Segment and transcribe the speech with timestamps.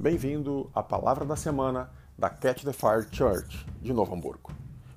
[0.00, 4.50] Bem-vindo à Palavra da Semana da Catch the Fire Church de Novo Hamburgo.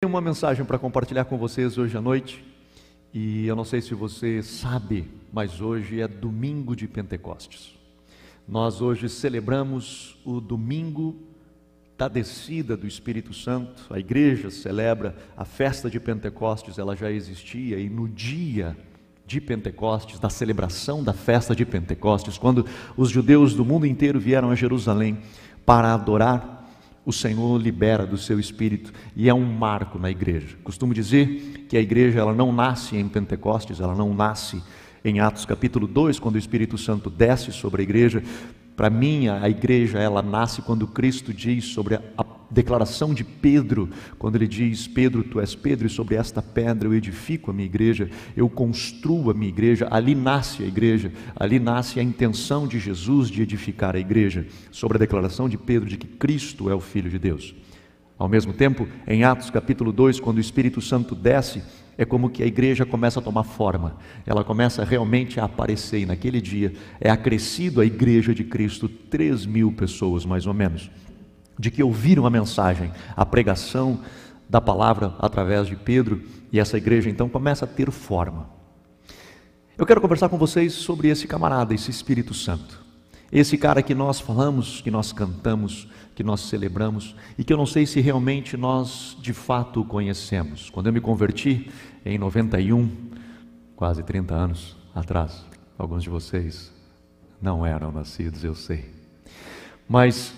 [0.00, 2.46] Tenho uma mensagem para compartilhar com vocês hoje à noite.
[3.12, 7.76] E eu não sei se você sabe, mas hoje é domingo de Pentecostes.
[8.46, 11.16] Nós hoje celebramos o domingo
[11.96, 13.82] da descida do Espírito Santo.
[13.90, 18.76] A igreja celebra a festa de Pentecostes, ela já existia e no dia
[19.26, 22.64] de Pentecostes, da celebração da festa de Pentecostes, quando
[22.96, 25.18] os judeus do mundo inteiro vieram a Jerusalém
[25.64, 26.54] para adorar,
[27.04, 30.56] o Senhor libera do seu espírito e é um marco na igreja.
[30.62, 34.62] Costumo dizer que a igreja ela não nasce em Pentecostes, ela não nasce
[35.04, 38.22] em Atos capítulo 2, quando o Espírito Santo desce sobre a igreja,
[38.76, 42.02] para mim, a igreja, ela nasce quando Cristo diz sobre a,
[42.50, 46.94] declaração de Pedro, quando ele diz: Pedro, tu és Pedro, e sobre esta pedra eu
[46.94, 49.88] edifico a minha igreja, eu construo a minha igreja.
[49.90, 54.96] Ali nasce a igreja, ali nasce a intenção de Jesus de edificar a igreja, sobre
[54.96, 57.54] a declaração de Pedro de que Cristo é o Filho de Deus.
[58.18, 61.62] Ao mesmo tempo, em Atos capítulo 2, quando o Espírito Santo desce,
[61.98, 66.06] é como que a igreja começa a tomar forma, ela começa realmente a aparecer, e
[66.06, 70.90] naquele dia é acrescido a igreja de Cristo, 3 mil pessoas mais ou menos,
[71.58, 74.00] de que ouviram a mensagem, a pregação
[74.48, 76.22] da palavra através de Pedro,
[76.52, 78.48] e essa igreja então começa a ter forma.
[79.78, 82.84] Eu quero conversar com vocês sobre esse camarada, esse Espírito Santo.
[83.30, 87.66] Esse cara que nós falamos, que nós cantamos, que nós celebramos e que eu não
[87.66, 90.70] sei se realmente nós de fato conhecemos.
[90.70, 91.70] Quando eu me converti
[92.06, 92.90] em 91,
[93.76, 95.44] quase 30 anos atrás,
[95.76, 96.72] alguns de vocês
[97.40, 98.86] não eram nascidos, eu sei.
[99.86, 100.32] Mas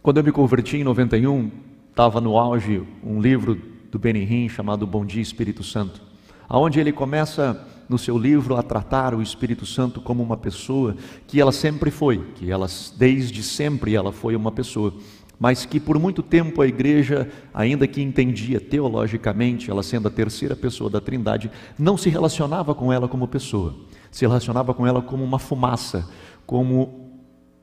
[0.00, 1.50] quando eu me converti em 91,
[1.90, 3.60] estava no auge um livro
[3.90, 6.00] do Benihim chamado Bom Dia Espírito Santo,
[6.48, 11.40] aonde ele começa no seu livro a tratar o Espírito Santo como uma pessoa que
[11.40, 12.66] ela sempre foi, que ela
[12.96, 14.94] desde sempre ela foi uma pessoa
[15.38, 20.56] mas que por muito tempo a igreja, ainda que entendia teologicamente, ela sendo a terceira
[20.56, 23.74] pessoa da Trindade, não se relacionava com ela como pessoa,
[24.10, 26.08] se relacionava com ela como uma fumaça,
[26.46, 27.10] como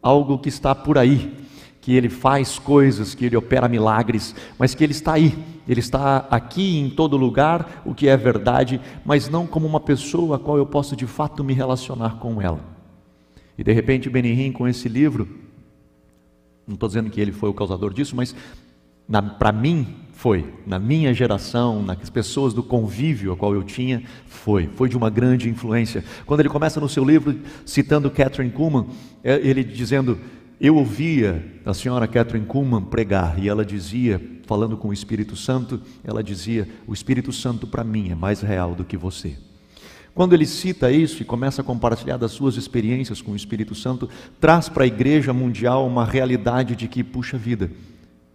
[0.02, 1.34] algo que está por aí,
[1.82, 6.28] que ele faz coisas, que ele opera milagres, mas que ele está aí, ele está
[6.30, 10.58] aqui em todo lugar, o que é verdade, mas não como uma pessoa a qual
[10.58, 12.60] eu posso de fato me relacionar com ela.
[13.58, 15.43] E de repente Benihim com esse livro
[16.68, 18.36] não estou dizendo que ele foi o causador disso, mas
[19.38, 24.70] para mim foi, na minha geração, nas pessoas do convívio a qual eu tinha, foi,
[24.76, 26.04] foi de uma grande influência.
[26.26, 28.88] Quando ele começa no seu livro citando Catherine Kuhlman,
[29.24, 30.18] é, ele dizendo:
[30.62, 35.82] Eu ouvia a senhora Catherine Kuhlman pregar e ela dizia, falando com o Espírito Santo,
[36.04, 39.36] ela dizia: O Espírito Santo para mim é mais real do que você.
[40.14, 44.08] Quando ele cita isso e começa a compartilhar das suas experiências com o Espírito Santo,
[44.40, 47.72] traz para a igreja mundial uma realidade de que, puxa vida,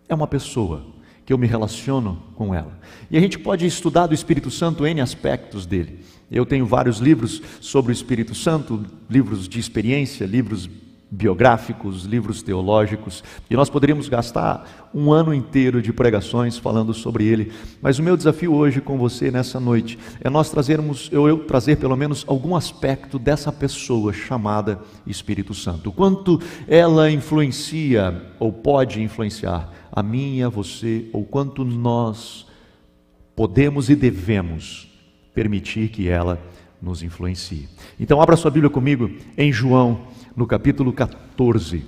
[0.09, 0.85] é uma pessoa
[1.25, 2.81] que eu me relaciono com ela.
[3.11, 6.01] E a gente pode estudar do Espírito Santo em aspectos dele.
[6.31, 10.69] Eu tenho vários livros sobre o Espírito Santo, livros de experiência, livros
[11.11, 17.53] biográficos, livros teológicos, e nós poderíamos gastar um ano inteiro de pregações falando sobre ele.
[17.81, 21.77] Mas o meu desafio hoje com você nessa noite é nós trazermos, eu, eu trazer
[21.77, 25.89] pelo menos algum aspecto dessa pessoa chamada Espírito Santo.
[25.89, 32.47] O quanto ela influencia ou pode influenciar a mim e a você, ou quanto nós
[33.35, 34.89] podemos e devemos
[35.35, 36.39] permitir que ela
[36.81, 37.69] nos influencie.
[37.99, 40.07] Então abra sua Bíblia comigo em João
[40.39, 41.85] no capítulo 14.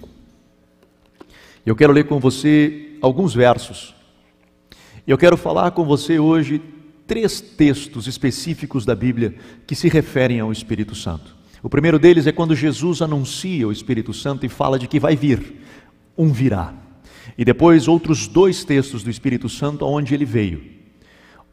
[1.65, 3.94] Eu quero ler com você alguns versos.
[5.06, 6.60] Eu quero falar com você hoje
[7.06, 9.37] três textos específicos da Bíblia
[9.69, 11.37] que se referem ao Espírito Santo.
[11.62, 15.15] O primeiro deles é quando Jesus anuncia o Espírito Santo e fala de que vai
[15.15, 15.60] vir,
[16.19, 16.75] um virá.
[17.39, 20.60] E depois outros dois textos do Espírito Santo onde ele veio.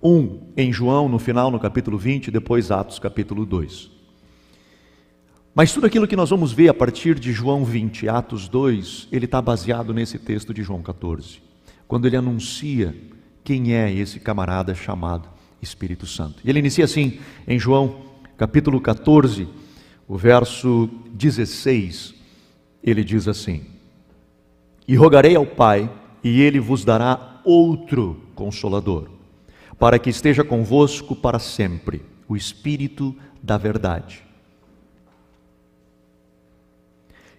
[0.02, 3.97] Um em João, no final, no capítulo 20, depois Atos, capítulo 2.
[5.58, 9.26] Mas tudo aquilo que nós vamos ver a partir de João 20, Atos 2, ele
[9.26, 11.42] está baseado nesse texto de João 14,
[11.88, 12.96] quando ele anuncia
[13.44, 15.28] quem é esse camarada chamado
[15.60, 16.36] Espírito Santo.
[16.46, 17.18] E ele inicia assim,
[17.48, 18.02] em João
[18.38, 19.48] capítulo 14,
[20.08, 22.14] o verso 16,
[22.84, 23.66] ele diz assim:
[24.88, 25.92] E rogarei ao Pai,
[26.24, 29.10] e ele vos dará outro consolador,
[29.80, 34.27] para que esteja convosco para sempre, o Espírito da Verdade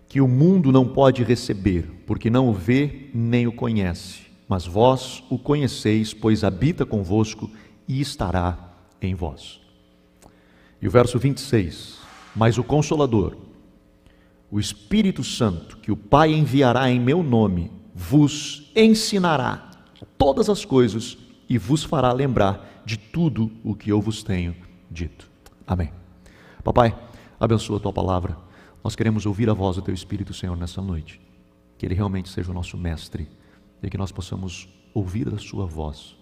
[0.09, 4.27] que o mundo não pode receber, porque não o vê nem o conhece.
[4.49, 7.51] mas vós o conheceis, pois habita convosco
[7.87, 9.61] e estará em vós.
[10.81, 11.99] E o verso 26:
[12.35, 13.37] Mas o Consolador,
[14.51, 19.71] o Espírito Santo, que o Pai enviará em meu nome, vos ensinará
[20.17, 24.57] todas as coisas e vos fará lembrar de tudo o que eu vos tenho
[24.91, 25.31] dito.
[25.67, 25.93] Amém.
[26.65, 26.97] Papai,
[27.39, 28.48] abençoa a tua palavra.
[28.83, 31.21] Nós queremos ouvir a voz do teu Espírito, Senhor, nessa noite.
[31.77, 33.29] Que ele realmente seja o nosso mestre
[33.83, 36.17] e que nós possamos ouvir a sua voz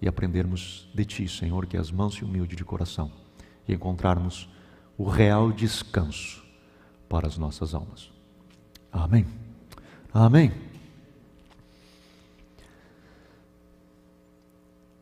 [0.00, 3.10] e aprendermos de ti, Senhor, que és manso e humilde de coração
[3.66, 4.48] e encontrarmos
[4.96, 6.42] o real descanso
[7.08, 8.10] para as nossas almas.
[8.90, 9.26] Amém.
[10.12, 10.52] Amém.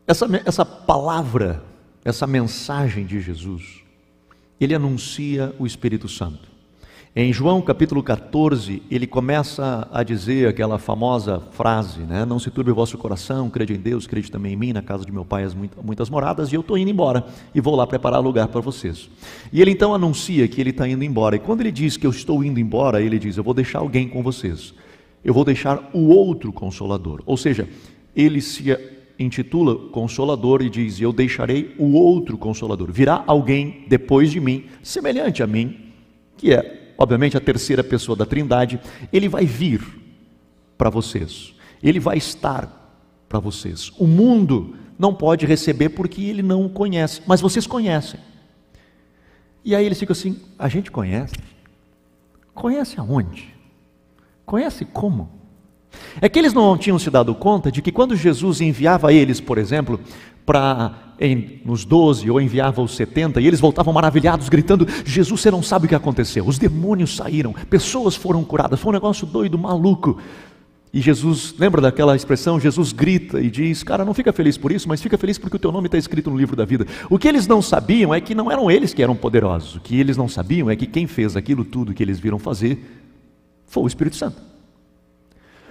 [0.05, 1.63] Essa, essa palavra,
[2.03, 3.83] essa mensagem de Jesus,
[4.59, 6.56] ele anuncia o Espírito Santo.
[7.19, 12.23] Em João capítulo 14, ele começa a dizer aquela famosa frase, né?
[12.23, 15.03] Não se turbe o vosso coração, crede em Deus, crede também em mim, na casa
[15.03, 17.25] de meu pai as muitas moradas, e eu estou indo embora
[17.55, 19.09] e vou lá preparar lugar para vocês.
[19.51, 22.11] E ele então anuncia que ele está indo embora, e quando ele diz que eu
[22.11, 24.71] estou indo embora, ele diz: Eu vou deixar alguém com vocês,
[25.25, 27.23] eu vou deixar o outro consolador.
[27.25, 27.67] Ou seja,
[28.15, 28.77] ele se
[29.17, 32.91] intitula Consolador e diz: Eu deixarei o outro consolador.
[32.91, 35.77] Virá alguém depois de mim, semelhante a mim,
[36.37, 38.79] que é obviamente a terceira pessoa da Trindade,
[39.11, 39.81] ele vai vir
[40.77, 42.87] para vocês, ele vai estar
[43.27, 43.91] para vocês.
[43.97, 48.19] O mundo não pode receber porque ele não o conhece, mas vocês conhecem.
[49.63, 51.35] E aí eles ficam assim: a gente conhece?
[52.53, 53.53] Conhece aonde?
[54.45, 55.29] Conhece como?
[56.21, 59.57] É que eles não tinham se dado conta de que quando Jesus enviava eles, por
[59.57, 59.99] exemplo,
[60.47, 60.95] para
[61.65, 65.85] nos 12 ou enviava os 70 e eles voltavam maravilhados, gritando: Jesus, você não sabe
[65.85, 66.47] o que aconteceu.
[66.47, 70.17] Os demônios saíram, pessoas foram curadas, foi um negócio doido, maluco.
[70.93, 72.59] E Jesus, lembra daquela expressão?
[72.59, 75.59] Jesus grita e diz: Cara, não fica feliz por isso, mas fica feliz porque o
[75.59, 76.87] teu nome está escrito no livro da vida.
[77.09, 79.75] O que eles não sabiam é que não eram eles que eram poderosos.
[79.75, 83.03] O que eles não sabiam é que quem fez aquilo tudo que eles viram fazer
[83.65, 84.41] foi o Espírito Santo.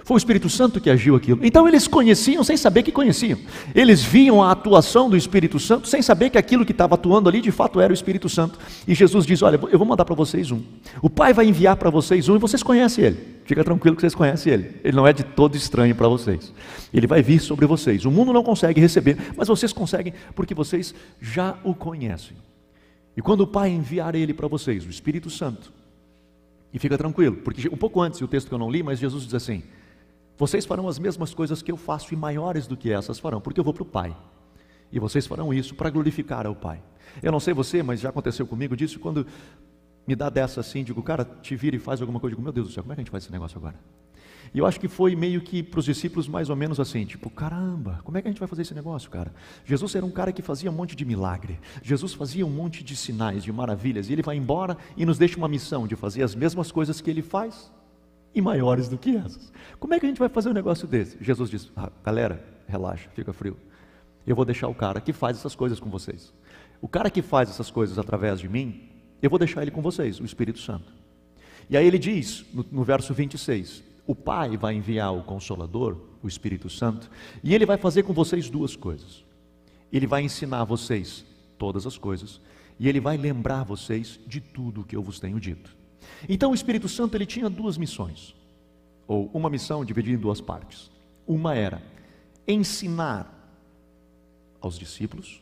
[0.07, 1.41] Foi o Espírito Santo que agiu aquilo.
[1.43, 3.37] Então eles conheciam sem saber que conheciam.
[3.75, 7.41] Eles viam a atuação do Espírito Santo sem saber que aquilo que estava atuando ali
[7.41, 8.57] de fato era o Espírito Santo.
[8.87, 10.61] E Jesus diz: Olha, eu vou mandar para vocês um.
[11.01, 13.17] O Pai vai enviar para vocês um e vocês conhecem ele.
[13.43, 14.79] Fica tranquilo que vocês conhecem ele.
[14.81, 16.53] Ele não é de todo estranho para vocês.
[16.93, 18.05] Ele vai vir sobre vocês.
[18.05, 22.37] O mundo não consegue receber, mas vocês conseguem porque vocês já o conhecem.
[23.17, 25.69] E quando o Pai enviar ele para vocês, o Espírito Santo,
[26.73, 29.25] e fica tranquilo, porque um pouco antes, o texto que eu não li, mas Jesus
[29.25, 29.63] diz assim:
[30.37, 33.59] vocês farão as mesmas coisas que eu faço e maiores do que essas farão, porque
[33.59, 34.15] eu vou para o Pai.
[34.91, 36.81] E vocês farão isso para glorificar ao Pai.
[37.23, 39.25] Eu não sei você, mas já aconteceu comigo disso quando
[40.07, 42.35] me dá dessa assim, digo, cara, te vira e faz alguma coisa.
[42.35, 43.75] Digo, meu Deus do céu, como é que a gente faz esse negócio agora?
[44.53, 47.29] E eu acho que foi meio que para os discípulos mais ou menos assim, tipo,
[47.29, 49.33] caramba, como é que a gente vai fazer esse negócio, cara?
[49.65, 51.59] Jesus era um cara que fazia um monte de milagre.
[51.81, 55.37] Jesus fazia um monte de sinais, de maravilhas, e ele vai embora e nos deixa
[55.37, 57.71] uma missão de fazer as mesmas coisas que ele faz
[58.33, 59.51] e maiores do que essas.
[59.79, 61.17] Como é que a gente vai fazer um negócio desse?
[61.21, 63.57] Jesus disse: ah, galera, relaxa, fica frio.
[64.25, 66.33] Eu vou deixar o cara que faz essas coisas com vocês.
[66.81, 68.89] O cara que faz essas coisas através de mim,
[69.21, 70.93] eu vou deixar ele com vocês, o Espírito Santo.
[71.69, 76.27] E aí ele diz, no, no verso 26, o Pai vai enviar o Consolador, o
[76.27, 77.09] Espírito Santo,
[77.43, 79.23] e ele vai fazer com vocês duas coisas.
[79.91, 81.25] Ele vai ensinar vocês
[81.57, 82.39] todas as coisas,
[82.79, 85.76] e ele vai lembrar vocês de tudo o que eu vos tenho dito.
[86.27, 88.35] Então o Espírito Santo ele tinha duas missões,
[89.07, 90.91] ou uma missão dividida em duas partes.
[91.25, 91.81] Uma era
[92.47, 93.33] ensinar
[94.61, 95.41] aos discípulos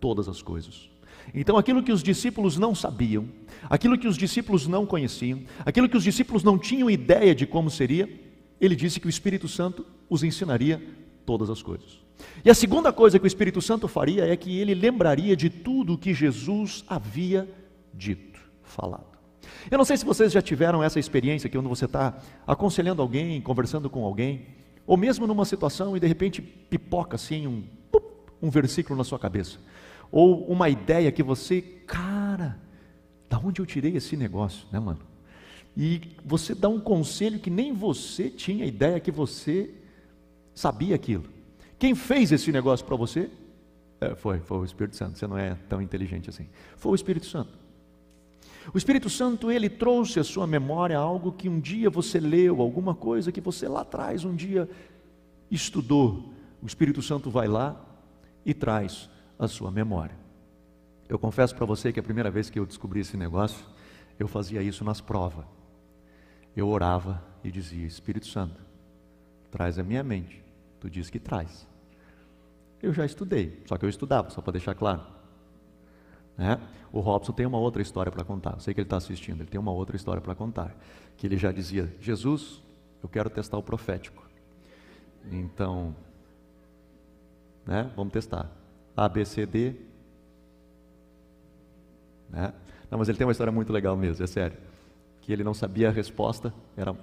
[0.00, 0.88] todas as coisas.
[1.34, 3.28] Então, aquilo que os discípulos não sabiam,
[3.68, 7.70] aquilo que os discípulos não conheciam, aquilo que os discípulos não tinham ideia de como
[7.70, 8.08] seria,
[8.60, 10.82] ele disse que o Espírito Santo os ensinaria
[11.24, 11.98] todas as coisas.
[12.44, 15.94] E a segunda coisa que o Espírito Santo faria é que ele lembraria de tudo
[15.94, 17.48] o que Jesus havia
[17.92, 19.15] dito, falado.
[19.70, 23.40] Eu não sei se vocês já tiveram essa experiência que quando você está aconselhando alguém,
[23.40, 24.46] conversando com alguém,
[24.86, 27.64] ou mesmo numa situação e de repente pipoca assim um,
[28.40, 29.58] um versículo na sua cabeça,
[30.10, 32.58] ou uma ideia que você, cara,
[33.28, 35.00] da onde eu tirei esse negócio, né, mano?
[35.76, 39.74] E você dá um conselho que nem você tinha ideia que você
[40.54, 41.24] sabia aquilo.
[41.78, 43.28] Quem fez esse negócio para você?
[44.00, 45.18] É, foi, foi o Espírito Santo.
[45.18, 46.48] Você não é tão inteligente assim.
[46.76, 47.65] Foi o Espírito Santo.
[48.72, 52.94] O Espírito Santo, ele trouxe à sua memória algo que um dia você leu, alguma
[52.94, 54.68] coisa que você lá atrás um dia
[55.50, 56.32] estudou.
[56.62, 57.80] O Espírito Santo vai lá
[58.44, 59.08] e traz
[59.38, 60.16] a sua memória.
[61.08, 63.64] Eu confesso para você que a primeira vez que eu descobri esse negócio,
[64.18, 65.44] eu fazia isso nas provas.
[66.56, 68.60] Eu orava e dizia: Espírito Santo,
[69.50, 70.42] traz a minha mente.
[70.80, 71.68] Tu diz que traz.
[72.82, 75.15] Eu já estudei, só que eu estudava, só para deixar claro.
[76.36, 76.60] Né?
[76.92, 78.54] O Robson tem uma outra história para contar.
[78.54, 80.74] Eu sei que ele está assistindo, ele tem uma outra história para contar.
[81.16, 82.62] Que ele já dizia: Jesus,
[83.02, 84.26] eu quero testar o profético.
[85.30, 85.94] Então,
[87.66, 87.90] né?
[87.96, 88.50] vamos testar.
[88.96, 89.74] A, B, C, D.
[92.30, 92.52] Né?
[92.90, 94.56] Não, mas ele tem uma história muito legal mesmo, é sério.
[95.20, 96.94] Que ele não sabia a resposta, era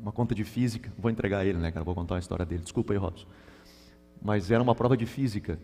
[0.00, 0.92] uma conta de física.
[0.98, 1.84] Vou entregar ele, né, cara?
[1.84, 2.62] Vou contar a história dele.
[2.62, 3.26] Desculpa aí, Robson.
[4.20, 5.58] Mas era uma prova de física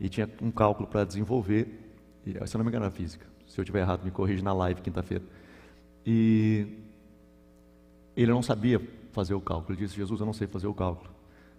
[0.00, 1.91] e tinha um cálculo para desenvolver.
[2.26, 3.26] E, se eu não me engano, era física.
[3.46, 5.24] Se eu estiver errado, me corrige na live quinta-feira.
[6.06, 6.66] E
[8.16, 8.80] ele não sabia
[9.12, 9.74] fazer o cálculo.
[9.74, 11.10] Ele disse: Jesus, eu não sei fazer o cálculo.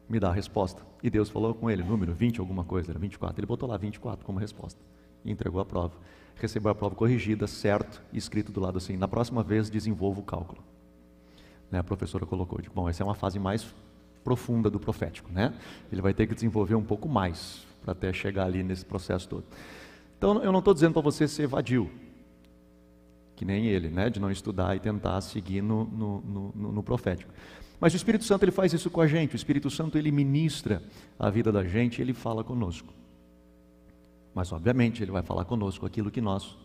[0.09, 0.81] Me dá a resposta.
[1.01, 3.39] E Deus falou com ele: número 20, alguma coisa, era 24.
[3.39, 4.79] Ele botou lá 24 como resposta
[5.23, 5.93] e entregou a prova
[6.35, 10.63] recebeu a prova corrigida, certo, escrito do lado assim: na próxima vez desenvolva o cálculo.
[11.71, 13.73] Né, a professora colocou: bom, essa é uma fase mais
[14.23, 15.53] profunda do profético, né?
[15.91, 19.43] Ele vai ter que desenvolver um pouco mais para até chegar ali nesse processo todo.
[20.23, 21.91] Então, eu não estou dizendo para você ser vadio,
[23.35, 24.09] que nem ele, né?
[24.09, 26.21] De não estudar e tentar seguir no, no,
[26.55, 27.29] no, no profético.
[27.77, 29.33] Mas o Espírito Santo ele faz isso com a gente.
[29.33, 30.81] O Espírito Santo ele ministra
[31.19, 32.93] a vida da gente, ele fala conosco.
[34.33, 36.57] Mas, obviamente, Ele vai falar conosco aquilo que nós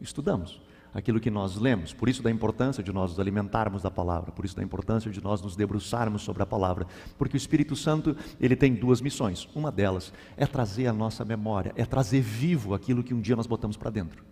[0.00, 0.60] estudamos,
[0.92, 1.92] aquilo que nós lemos.
[1.92, 5.22] Por isso, da importância de nós nos alimentarmos da palavra, por isso, da importância de
[5.22, 9.48] nós nos debruçarmos sobre a palavra, porque o Espírito Santo ele tem duas missões.
[9.54, 13.46] Uma delas é trazer a nossa memória, é trazer vivo aquilo que um dia nós
[13.46, 14.24] botamos para dentro.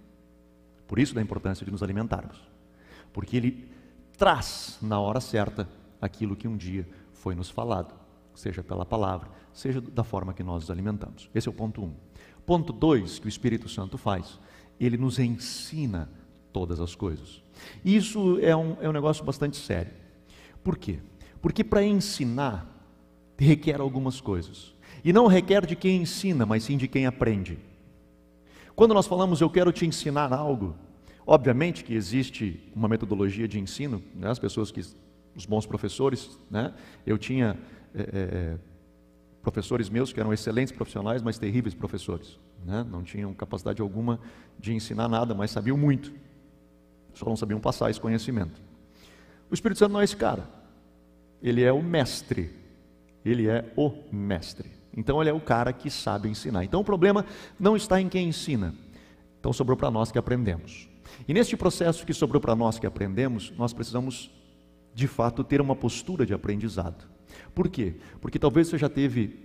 [0.86, 2.40] Por isso, da importância de nos alimentarmos,
[3.12, 3.68] porque Ele
[4.16, 5.68] traz na hora certa
[6.00, 7.94] aquilo que um dia foi nos falado,
[8.34, 11.28] seja pela palavra, seja da forma que nós nos alimentamos.
[11.34, 11.94] Esse é o ponto um.
[12.44, 14.38] Ponto 2 que o Espírito Santo faz,
[14.78, 16.08] ele nos ensina
[16.56, 17.42] todas as coisas.
[17.84, 19.92] Isso é um, é um negócio bastante sério.
[20.64, 21.00] Por quê?
[21.42, 22.66] Porque para ensinar
[23.38, 24.75] requer algumas coisas.
[25.04, 27.58] E não requer de quem ensina, mas sim de quem aprende.
[28.75, 30.75] Quando nós falamos eu quero te ensinar algo,
[31.26, 34.30] obviamente que existe uma metodologia de ensino, né?
[34.30, 34.80] as pessoas que,
[35.36, 36.72] os bons professores, né?
[37.06, 37.58] eu tinha
[37.94, 38.58] é, é,
[39.42, 42.40] professores meus que eram excelentes profissionais, mas terríveis professores.
[42.64, 42.82] Né?
[42.90, 44.18] Não tinham capacidade alguma
[44.58, 46.25] de ensinar nada, mas sabiam muito.
[47.16, 48.61] Só não sabiam passar esse conhecimento.
[49.50, 50.46] O Espírito Santo não é esse cara.
[51.42, 52.50] Ele é o mestre.
[53.25, 54.70] Ele é o mestre.
[54.94, 56.62] Então ele é o cara que sabe ensinar.
[56.62, 57.25] Então o problema
[57.58, 58.75] não está em quem ensina.
[59.40, 60.88] Então sobrou para nós que aprendemos.
[61.26, 64.30] E neste processo que sobrou para nós que aprendemos, nós precisamos
[64.94, 67.08] de fato ter uma postura de aprendizado.
[67.54, 67.94] Por quê?
[68.20, 69.38] Porque talvez você já teve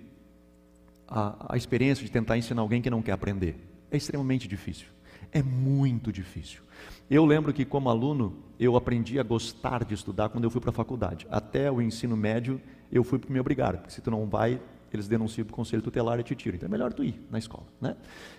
[1.08, 3.56] a, a experiência de tentar ensinar alguém que não quer aprender.
[3.90, 4.88] É extremamente difícil.
[5.32, 6.62] É muito difícil.
[7.10, 10.70] Eu lembro que, como aluno, eu aprendi a gostar de estudar quando eu fui para
[10.70, 11.28] a faculdade.
[11.30, 12.62] Até o ensino médio,
[12.92, 13.80] eu fui porque me obrigaram.
[13.80, 14.62] Porque se tu não vai,
[14.94, 16.56] eles denunciam para o conselho tutelar e te tiram.
[16.56, 17.66] Então é melhor tu ir na escola.
[17.80, 17.96] Né?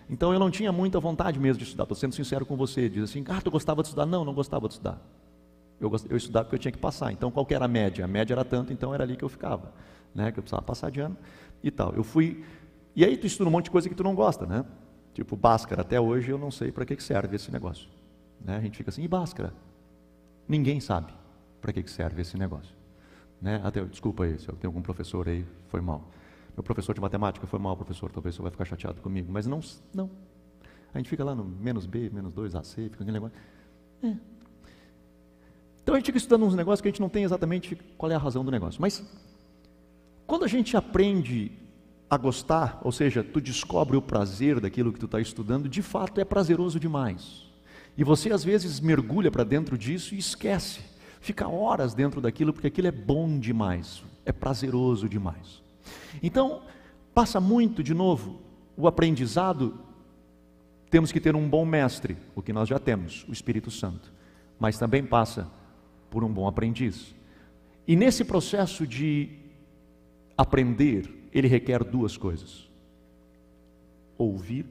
[0.08, 1.84] Então eu não tinha muita vontade mesmo de estudar.
[1.84, 2.88] Estou sendo sincero com você.
[2.88, 4.06] Diz assim, ah, tu gostava de estudar?
[4.06, 5.00] Não, não gostava de estudar.
[5.80, 7.12] Eu, eu estudava porque eu tinha que passar.
[7.12, 8.04] Então, qual era a média?
[8.04, 9.72] A média era tanto, então era ali que eu ficava.
[10.14, 10.30] Né?
[10.30, 11.16] Que eu precisava passar de ano
[11.62, 11.94] e tal.
[11.94, 12.44] Eu fui...
[12.94, 14.64] E aí tu estuda um monte de coisa que tu não gosta, né?
[15.14, 15.82] Tipo, Bhaskara.
[15.82, 17.88] Até hoje eu não sei para que serve esse negócio.
[18.40, 18.56] Né?
[18.56, 19.52] A gente fica assim, e Bhaskara?
[20.48, 21.12] Ninguém sabe
[21.60, 22.74] para que serve esse negócio.
[23.40, 23.60] Né?
[23.64, 26.04] Até, desculpa aí, se eu tenho algum professor aí, foi mal.
[26.56, 29.60] Meu professor de matemática foi mal, professor, talvez você vai ficar chateado comigo, mas não,
[29.94, 30.10] não.
[30.92, 33.36] A gente fica lá no menos B, menos 2, AC, fica aquele negócio.
[34.02, 34.14] É,
[35.82, 38.14] então a gente fica estudando uns negócios que a gente não tem exatamente qual é
[38.14, 38.80] a razão do negócio.
[38.80, 39.04] Mas
[40.26, 41.50] quando a gente aprende
[42.12, 46.20] a gostar, ou seja, tu descobre o prazer daquilo que tu está estudando, de fato
[46.20, 47.46] é prazeroso demais.
[47.96, 50.80] E você às vezes mergulha para dentro disso e esquece.
[51.22, 55.62] Fica horas dentro daquilo porque aquilo é bom demais, é prazeroso demais.
[56.22, 56.60] Então,
[57.14, 58.42] passa muito de novo
[58.76, 59.80] o aprendizado.
[60.90, 64.12] Temos que ter um bom mestre, o que nós já temos, o Espírito Santo.
[64.60, 65.50] Mas também passa
[66.10, 67.14] por um bom aprendiz.
[67.88, 69.30] E nesse processo de
[70.36, 72.68] aprender, ele requer duas coisas:
[74.18, 74.66] ouvir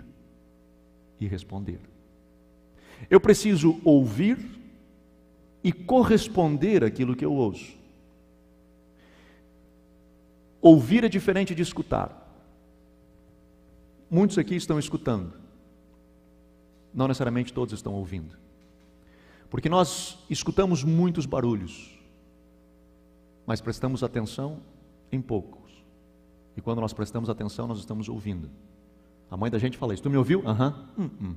[1.19, 1.79] e responder.
[3.09, 4.37] Eu preciso ouvir
[5.63, 7.75] e corresponder àquilo que eu ouço.
[10.61, 12.17] Ouvir é diferente de escutar.
[14.09, 15.33] Muitos aqui estão escutando,
[16.93, 18.37] não necessariamente todos estão ouvindo.
[19.49, 21.97] Porque nós escutamos muitos barulhos,
[23.45, 24.59] mas prestamos atenção
[25.11, 25.60] em poucos.
[26.55, 28.49] E quando nós prestamos atenção, nós estamos ouvindo.
[29.29, 30.41] A mãe da gente fala isso: Tu me ouviu?
[30.47, 30.89] Aham.
[30.97, 31.09] Uhum.
[31.21, 31.35] Hum,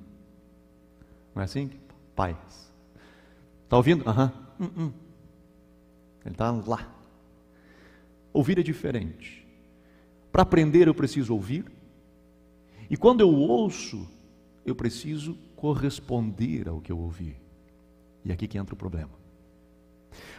[1.34, 1.70] Não é assim?
[2.16, 2.36] Pai.
[3.64, 4.08] Está ouvindo?
[4.08, 4.32] Aham.
[4.58, 4.92] Uhum.
[6.24, 6.92] Ele está lá.
[8.32, 9.46] Ouvir é diferente.
[10.32, 11.70] Para aprender, eu preciso ouvir.
[12.90, 14.08] E quando eu ouço,
[14.66, 17.36] eu preciso corresponder ao que eu ouvi.
[18.24, 19.12] E aqui que entra o problema.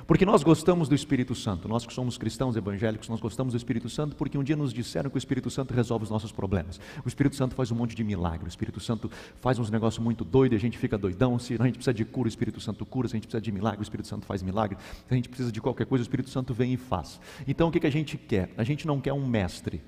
[0.07, 3.89] Porque nós gostamos do Espírito Santo, nós que somos cristãos evangélicos, nós gostamos do Espírito
[3.89, 6.79] Santo porque um dia nos disseram que o Espírito Santo resolve os nossos problemas.
[7.03, 9.09] O Espírito Santo faz um monte de milagre, o Espírito Santo
[9.41, 11.37] faz uns negócios muito doidos e a gente fica doidão.
[11.39, 13.51] Se a gente precisa de cura, o Espírito Santo cura, se a gente precisa de
[13.51, 16.29] milagre, o Espírito Santo faz milagre, se a gente precisa de qualquer coisa, o Espírito
[16.29, 17.19] Santo vem e faz.
[17.47, 18.51] Então o que, que a gente quer?
[18.57, 19.81] A gente não quer um mestre,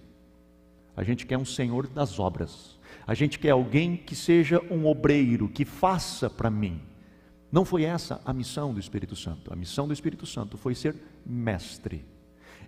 [0.95, 2.77] a gente quer um senhor das obras.
[3.05, 6.81] A gente quer alguém que seja um obreiro, que faça para mim.
[7.51, 9.51] Não foi essa a missão do Espírito Santo.
[9.51, 12.05] A missão do Espírito Santo foi ser mestre.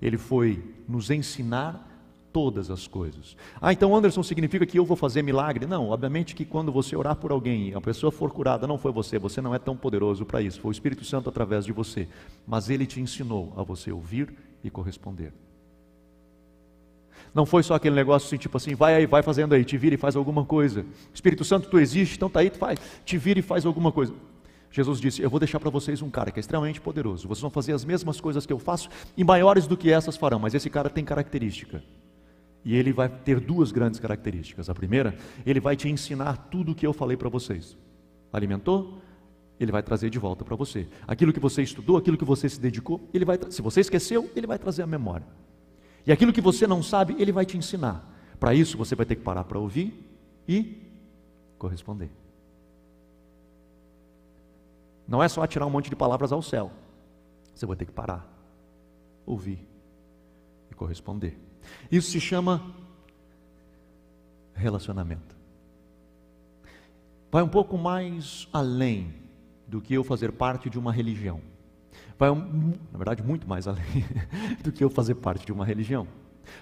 [0.01, 1.86] Ele foi nos ensinar
[2.31, 3.36] todas as coisas.
[3.62, 5.65] Ah, então Anderson significa que eu vou fazer milagre?
[5.65, 9.17] Não, obviamente que quando você orar por alguém a pessoa for curada, não foi você,
[9.17, 12.07] você não é tão poderoso para isso, foi o Espírito Santo através de você.
[12.48, 14.33] Mas ele te ensinou a você ouvir
[14.63, 15.33] e corresponder.
[17.33, 19.95] Não foi só aquele negócio assim, tipo assim, vai aí, vai fazendo aí, te vira
[19.95, 20.86] e faz alguma coisa.
[21.13, 24.13] Espírito Santo, tu existe, então tá aí, tu faz, te vira e faz alguma coisa.
[24.71, 27.27] Jesus disse: Eu vou deixar para vocês um cara que é extremamente poderoso.
[27.27, 30.39] Vocês vão fazer as mesmas coisas que eu faço e maiores do que essas farão,
[30.39, 31.83] mas esse cara tem característica.
[32.63, 34.69] E ele vai ter duas grandes características.
[34.69, 37.77] A primeira, ele vai te ensinar tudo o que eu falei para vocês.
[38.31, 39.01] Alimentou?
[39.59, 40.88] Ele vai trazer de volta para você.
[41.07, 44.47] Aquilo que você estudou, aquilo que você se dedicou, ele vai, se você esqueceu, ele
[44.47, 45.25] vai trazer a memória.
[46.05, 48.07] E aquilo que você não sabe, ele vai te ensinar.
[48.39, 49.93] Para isso, você vai ter que parar para ouvir
[50.47, 50.81] e
[51.57, 52.09] corresponder.
[55.09, 56.71] Não é só atirar um monte de palavras ao céu.
[57.55, 58.31] Você vai ter que parar,
[59.25, 59.67] ouvir
[60.69, 61.35] e corresponder.
[61.91, 62.63] Isso se chama
[64.53, 65.35] relacionamento.
[67.31, 69.11] Vai um pouco mais além
[69.67, 71.41] do que eu fazer parte de uma religião.
[72.17, 74.05] Vai, um, na verdade, muito mais além
[74.63, 76.07] do que eu fazer parte de uma religião.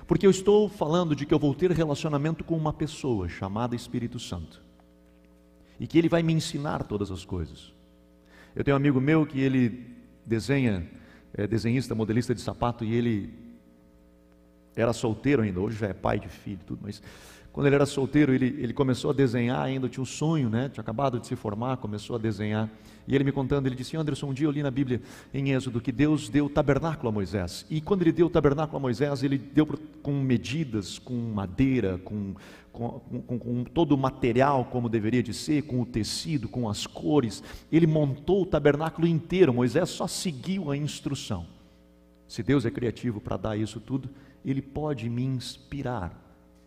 [0.05, 4.19] Porque eu estou falando de que eu vou ter relacionamento com uma pessoa chamada Espírito
[4.19, 4.63] Santo.
[5.77, 7.76] E que ele vai me ensinar todas as coisas.
[8.57, 9.85] Eu tenho um amigo meu que ele
[10.25, 10.83] desenha,
[11.31, 13.29] é desenhista, modelista de sapato, e ele
[14.75, 16.99] era solteiro ainda, hoje já é pai de filho, tudo, mas
[17.53, 20.69] quando ele era solteiro, ele, ele começou a desenhar ainda, tinha um sonho, né?
[20.69, 22.69] Tinha acabado de se formar, começou a desenhar.
[23.07, 25.01] E ele me contando, ele disse, Anderson, um dia eu li na Bíblia,
[25.33, 27.65] em Êxodo, que Deus deu o tabernáculo a Moisés.
[27.67, 29.65] E quando ele deu o tabernáculo a Moisés, ele deu
[30.03, 32.35] com medidas, com madeira, com,
[32.77, 36.85] com, com, com, todo o material como deveria de ser, com o tecido, com as
[36.85, 37.43] cores.
[37.71, 39.51] Ele montou o tabernáculo inteiro.
[39.51, 41.47] Moisés só seguiu a instrução.
[42.27, 44.09] Se Deus é criativo para dar isso tudo,
[44.45, 46.15] Ele pode me inspirar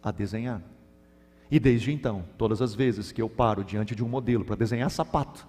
[0.02, 0.60] a desenhar.
[1.48, 4.90] E desde então, todas as vezes que eu paro diante de um modelo para desenhar
[4.90, 5.46] sapato,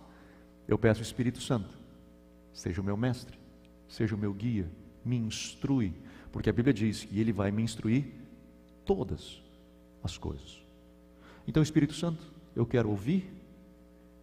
[0.67, 1.69] eu peço o Espírito Santo,
[2.53, 3.37] seja o meu mestre,
[3.87, 4.69] seja o meu guia,
[5.03, 5.93] me instrui,
[6.31, 8.05] porque a Bíblia diz que Ele vai me instruir
[8.85, 9.41] todas
[10.03, 10.61] as coisas.
[11.47, 12.21] Então, Espírito Santo,
[12.55, 13.31] eu quero ouvir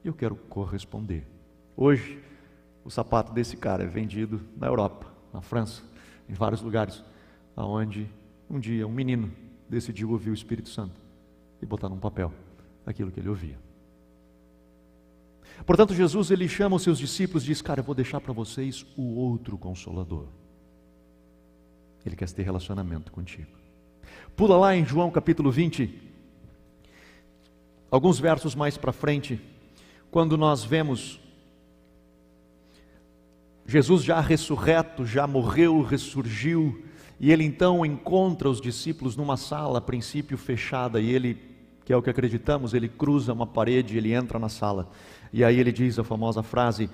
[0.04, 1.26] e eu quero corresponder.
[1.76, 2.22] Hoje,
[2.84, 5.82] o sapato desse cara é vendido na Europa, na França,
[6.28, 7.02] em vários lugares,
[7.56, 8.08] aonde
[8.48, 9.30] um dia um menino
[9.68, 10.94] decidiu ouvir o Espírito Santo
[11.60, 12.32] e botar num papel
[12.86, 13.58] aquilo que ele ouvia.
[15.66, 18.86] Portanto, Jesus ele chama os seus discípulos e diz: Cara, eu vou deixar para vocês
[18.96, 20.26] o outro consolador.
[22.06, 23.57] Ele quer ter relacionamento contigo.
[24.38, 25.92] Pula lá em João capítulo 20,
[27.90, 29.40] alguns versos mais para frente,
[30.12, 31.18] quando nós vemos
[33.66, 36.84] Jesus já ressurreto, já morreu, ressurgiu,
[37.18, 41.36] e ele então encontra os discípulos numa sala, a princípio fechada, e ele,
[41.84, 44.88] que é o que acreditamos, ele cruza uma parede, ele entra na sala,
[45.32, 46.88] e aí ele diz a famosa frase: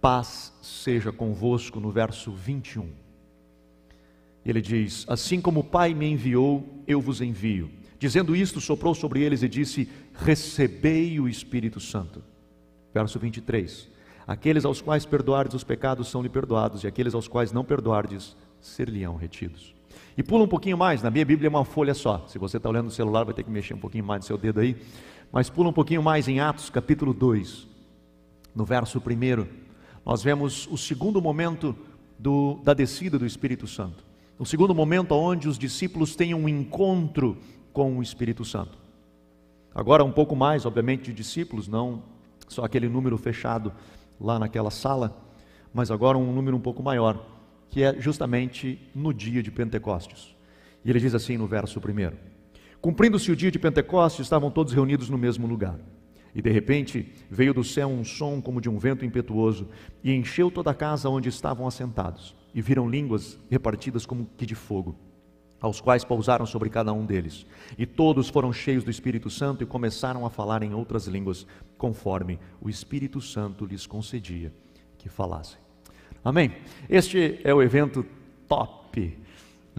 [0.00, 3.09] Paz seja convosco, no verso 21.
[4.44, 7.70] Ele diz: Assim como o Pai me enviou, eu vos envio.
[7.98, 12.22] Dizendo isto, soprou sobre eles e disse: Recebei o Espírito Santo.
[12.92, 13.88] Verso 23.
[14.26, 19.16] Aqueles aos quais perdoardes os pecados são-lhe perdoados, e aqueles aos quais não perdoardes, ser-lhe-ão
[19.16, 19.74] retidos.
[20.16, 22.24] E pula um pouquinho mais, na minha Bíblia é uma folha só.
[22.28, 24.38] Se você está olhando no celular, vai ter que mexer um pouquinho mais no seu
[24.38, 24.76] dedo aí.
[25.32, 27.66] Mas pula um pouquinho mais em Atos, capítulo 2,
[28.54, 29.46] no verso 1.
[30.04, 31.74] Nós vemos o segundo momento
[32.18, 34.09] do, da descida do Espírito Santo.
[34.40, 37.36] O segundo momento onde os discípulos têm um encontro
[37.74, 38.78] com o Espírito Santo.
[39.74, 42.02] Agora, um pouco mais, obviamente, de discípulos, não
[42.48, 43.70] só aquele número fechado
[44.18, 45.14] lá naquela sala,
[45.74, 47.22] mas agora um número um pouco maior,
[47.68, 50.34] que é justamente no dia de Pentecostes.
[50.82, 52.16] E ele diz assim no verso primeiro:
[52.80, 55.78] Cumprindo-se o dia de Pentecostes, estavam todos reunidos no mesmo lugar.
[56.34, 59.68] E de repente veio do céu um som como de um vento impetuoso
[60.02, 62.34] e encheu toda a casa onde estavam assentados.
[62.54, 64.96] e viram línguas repartidas como que de fogo,
[65.60, 67.46] aos quais pousaram sobre cada um deles.
[67.78, 72.38] E todos foram cheios do Espírito Santo e começaram a falar em outras línguas, conforme
[72.60, 74.52] o Espírito Santo lhes concedia
[74.98, 75.58] que falassem.
[76.24, 76.52] Amém?
[76.88, 78.04] Este é o evento
[78.46, 79.16] top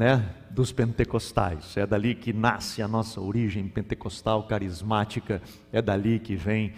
[0.01, 1.77] né, dos pentecostais.
[1.77, 6.73] É dali que nasce a nossa origem pentecostal carismática, é dali que vem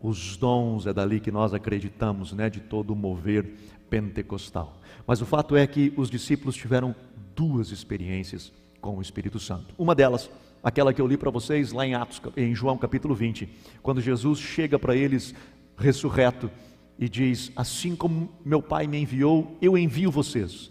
[0.00, 3.44] os dons, é dali que nós acreditamos, né, de todo o mover
[3.90, 4.74] pentecostal.
[5.06, 6.96] Mas o fato é que os discípulos tiveram
[7.34, 9.74] duas experiências com o Espírito Santo.
[9.76, 10.30] Uma delas,
[10.62, 13.46] aquela que eu li para vocês lá em Atos, em João capítulo 20,
[13.82, 15.34] quando Jesus chega para eles
[15.76, 16.50] ressurreto
[16.98, 20.70] e diz: Assim como meu Pai me enviou, eu envio vocês.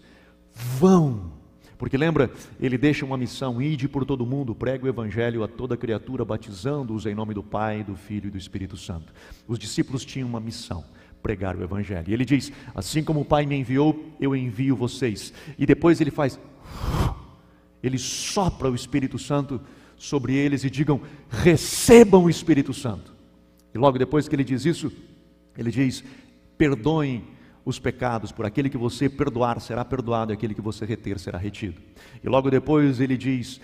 [0.52, 1.35] Vão
[1.78, 5.76] porque lembra, ele deixa uma missão: ide por todo mundo, pregue o evangelho a toda
[5.76, 9.12] criatura, batizando-os em nome do Pai, do Filho e do Espírito Santo.
[9.46, 10.84] Os discípulos tinham uma missão:
[11.22, 12.08] pregar o evangelho.
[12.08, 15.32] E ele diz: assim como o Pai me enviou, eu envio vocês.
[15.58, 16.38] E depois ele faz,
[17.82, 19.60] ele sopra o Espírito Santo
[19.96, 23.14] sobre eles e digam: recebam o Espírito Santo.
[23.74, 24.90] E logo depois que ele diz isso,
[25.58, 26.02] ele diz:
[26.56, 27.35] perdoem
[27.66, 31.36] os pecados, por aquele que você perdoar será perdoado, e aquele que você reter será
[31.36, 31.82] retido.
[32.22, 33.60] E logo depois ele diz: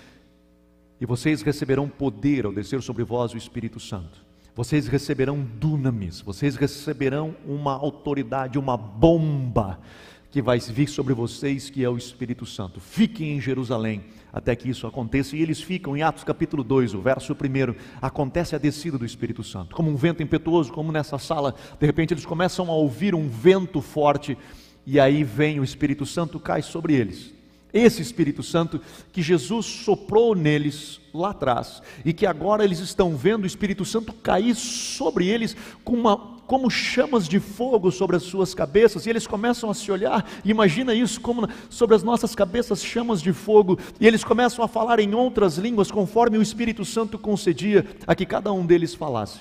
[1.01, 4.21] E vocês receberão poder ao descer sobre vós o Espírito Santo.
[4.57, 9.79] Vocês receberão dunamis, vocês receberão uma autoridade, uma bomba
[10.33, 12.81] que vai vir sobre vocês, que é o Espírito Santo.
[12.81, 15.37] Fiquem em Jerusalém até que isso aconteça.
[15.37, 17.75] E eles ficam em Atos capítulo 2, o verso 1.
[18.01, 19.77] Acontece a descida do Espírito Santo.
[19.77, 23.83] Como um vento impetuoso, como nessa sala, de repente eles começam a ouvir um vento
[23.83, 24.39] forte.
[24.87, 27.35] E aí vem o Espírito Santo, cai sobre eles.
[27.73, 28.81] Esse Espírito Santo
[29.13, 34.13] que Jesus soprou neles lá atrás e que agora eles estão vendo o Espírito Santo
[34.13, 39.27] cair sobre eles com uma como chamas de fogo sobre as suas cabeças, e eles
[39.27, 44.07] começam a se olhar, imagina isso como sobre as nossas cabeças chamas de fogo, e
[44.07, 48.53] eles começam a falar em outras línguas, conforme o Espírito Santo concedia a que cada
[48.53, 49.41] um deles falasse.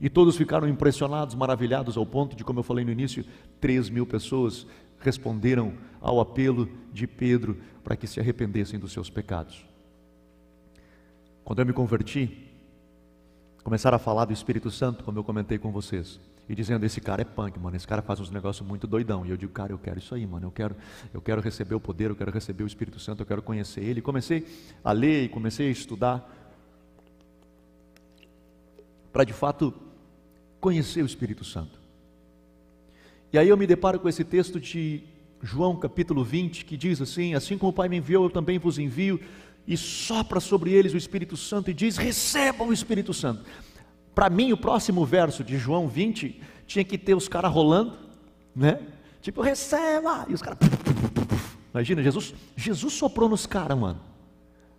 [0.00, 3.24] E todos ficaram impressionados, maravilhados, ao ponto de, como eu falei no início,
[3.60, 4.66] três mil pessoas
[5.02, 9.64] responderam ao apelo de Pedro para que se arrependessem dos seus pecados.
[11.44, 12.50] Quando eu me converti,
[13.64, 16.20] começaram a falar do Espírito Santo, como eu comentei com vocês.
[16.48, 19.24] E dizendo, esse cara é punk, mano, esse cara faz uns negócios muito doidão.
[19.24, 20.76] E eu digo, cara, eu quero isso aí, mano, eu quero,
[21.12, 24.00] eu quero receber o poder, eu quero receber o Espírito Santo, eu quero conhecer Ele.
[24.00, 24.46] E comecei
[24.82, 26.28] a ler e comecei a estudar,
[29.12, 29.74] para de fato
[30.60, 31.81] conhecer o Espírito Santo.
[33.32, 35.04] E aí eu me deparo com esse texto de
[35.42, 38.78] João capítulo 20, que diz assim: Assim como o Pai me enviou, eu também vos
[38.78, 39.18] envio
[39.66, 43.42] e sopra sobre eles o Espírito Santo e diz: recebam o Espírito Santo.
[44.14, 47.96] Para mim, o próximo verso de João 20 tinha que ter os caras rolando,
[48.54, 48.80] né?
[49.22, 50.26] Tipo, receba!
[50.28, 50.58] E os caras.
[51.72, 54.11] Imagina, Jesus, Jesus soprou nos caras, mano.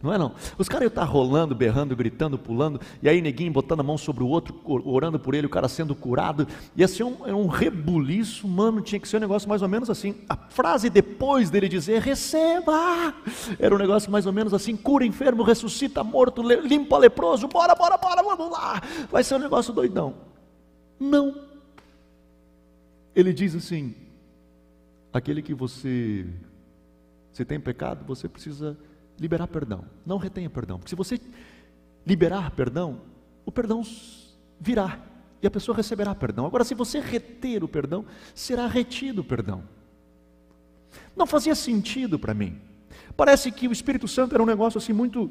[0.03, 0.33] Não é não?
[0.57, 4.27] Os caras estar rolando, berrando, gritando, pulando, e aí neguinho botando a mão sobre o
[4.27, 6.45] outro, orando por ele, o cara sendo curado.
[6.75, 10.15] Ia ser um, um rebuliço, mano, tinha que ser um negócio mais ou menos assim.
[10.27, 13.15] A frase depois dele dizer, receba!
[13.57, 17.95] Era um negócio mais ou menos assim, cura enfermo, ressuscita morto, limpa leproso, bora, bora,
[17.95, 18.81] bora, vamos lá.
[19.09, 20.15] Vai ser um negócio doidão.
[20.99, 21.33] Não.
[23.15, 23.95] Ele diz assim,
[25.13, 26.27] aquele que você,
[27.31, 28.77] se tem pecado, você precisa
[29.19, 29.85] liberar perdão.
[30.05, 30.77] Não retenha perdão.
[30.77, 31.19] Porque se você
[32.05, 33.01] liberar perdão,
[33.45, 33.81] o perdão
[34.59, 34.99] virá
[35.41, 36.45] e a pessoa receberá perdão.
[36.45, 39.63] Agora, se você reter o perdão, será retido o perdão.
[41.15, 42.59] Não fazia sentido para mim.
[43.15, 45.29] Parece que o Espírito Santo era um negócio assim muito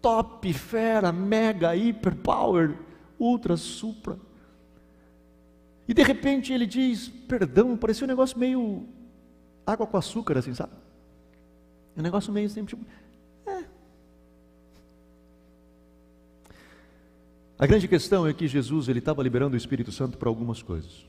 [0.00, 2.76] top, fera, mega, hiper, power,
[3.18, 4.16] ultra, supra.
[5.88, 8.86] E de repente ele diz, perdão, parecia um negócio meio
[9.66, 10.72] água com açúcar, assim, sabe?
[11.96, 12.86] Um negócio meio sempre tipo,
[13.46, 13.64] é.
[17.58, 21.04] A grande questão é que Jesus ele estava liberando o Espírito Santo para algumas coisas.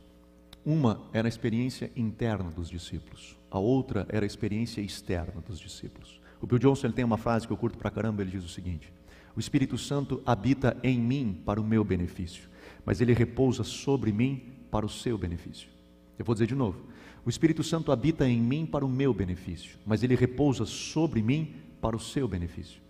[0.65, 6.21] Uma era a experiência interna dos discípulos, a outra era a experiência externa dos discípulos.
[6.39, 8.49] O Bill Johnson ele tem uma frase que eu curto pra caramba, ele diz o
[8.49, 8.91] seguinte:
[9.35, 12.47] O Espírito Santo habita em mim para o meu benefício,
[12.85, 15.69] mas ele repousa sobre mim para o seu benefício.
[16.17, 16.85] Eu vou dizer de novo:
[17.25, 21.55] o Espírito Santo habita em mim para o meu benefício, mas ele repousa sobre mim
[21.79, 22.81] para o seu benefício.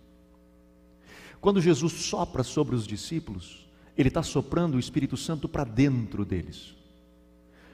[1.40, 3.66] Quando Jesus sopra sobre os discípulos,
[3.96, 6.74] ele está soprando o Espírito Santo para dentro deles.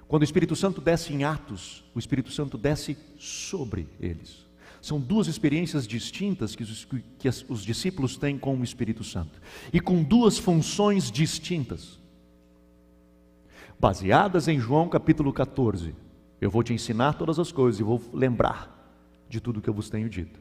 [0.09, 4.47] Quando o Espírito Santo desce em Atos, o Espírito Santo desce sobre eles.
[4.81, 9.41] São duas experiências distintas que os, que os discípulos têm com o Espírito Santo
[9.73, 11.99] e com duas funções distintas.
[13.79, 15.95] baseadas em João capítulo 14.
[16.41, 18.75] Eu vou te ensinar todas as coisas e vou lembrar
[19.29, 20.41] de tudo que eu vos tenho dito.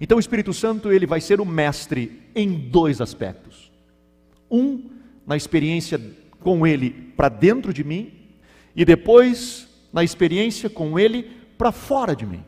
[0.00, 3.70] Então o Espírito Santo ele vai ser o mestre em dois aspectos.
[4.50, 4.90] Um,
[5.26, 6.00] na experiência
[6.40, 8.12] com ele para dentro de mim
[8.74, 12.44] e depois na experiência com ele para fora de mim.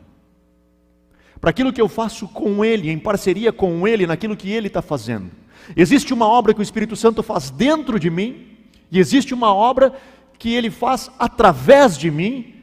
[1.39, 4.81] Para aquilo que eu faço com ele, em parceria com ele, naquilo que ele está
[4.81, 5.31] fazendo.
[5.75, 8.47] Existe uma obra que o Espírito Santo faz dentro de mim
[8.91, 9.93] e existe uma obra
[10.39, 12.55] que ele faz através de mim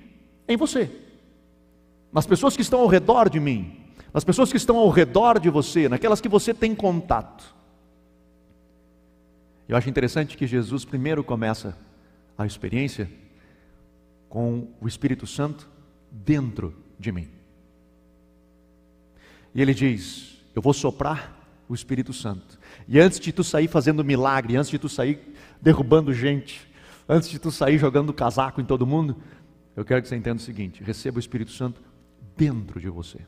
[0.49, 0.91] em você.
[2.11, 5.51] Nas pessoas que estão ao redor de mim, nas pessoas que estão ao redor de
[5.51, 7.55] você, naquelas que você tem contato.
[9.69, 11.77] Eu acho interessante que Jesus primeiro começa
[12.39, 13.11] a experiência
[14.29, 15.69] com o Espírito Santo
[16.11, 17.29] dentro de mim.
[19.55, 21.37] E ele diz: Eu vou soprar
[21.69, 22.59] o Espírito Santo.
[22.89, 25.21] E antes de tu sair fazendo milagre, antes de tu sair
[25.61, 26.67] derrubando gente,
[27.09, 29.16] antes de tu sair jogando casaco em todo mundo,
[29.75, 31.83] eu quero que você entenda o seguinte: receba o Espírito Santo
[32.37, 33.21] dentro de você.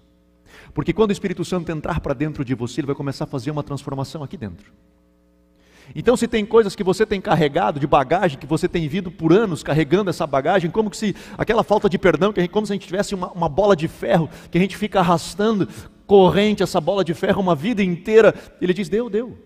[0.72, 3.50] Porque quando o Espírito Santo entrar para dentro de você, ele vai começar a fazer
[3.50, 4.72] uma transformação aqui dentro.
[5.94, 9.32] Então, se tem coisas que você tem carregado de bagagem, que você tem vindo por
[9.32, 12.86] anos carregando essa bagagem, como se aquela falta de perdão, que como se a gente
[12.86, 15.66] tivesse uma, uma bola de ferro que a gente fica arrastando,
[16.06, 18.34] corrente, essa bola de ferro uma vida inteira.
[18.60, 19.38] Ele diz: deu, deu.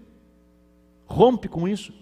[1.06, 1.92] Rompe com isso,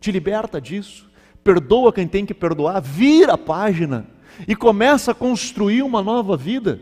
[0.00, 1.08] te liberta disso,
[1.44, 4.06] perdoa quem tem que perdoar, vira a página
[4.48, 6.80] e começa a construir uma nova vida.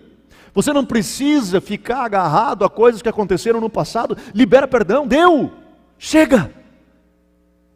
[0.55, 5.51] Você não precisa ficar agarrado a coisas que aconteceram no passado, libera perdão, deu,
[5.99, 6.53] chega.